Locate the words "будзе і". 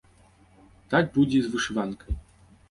1.17-1.43